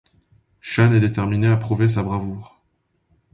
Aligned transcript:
Shane 0.61 0.95
est 0.95 0.99
déterminé 0.99 1.45
à 1.45 1.57
prouver 1.57 1.87
sa 1.87 2.01
bravoure. 2.01 2.59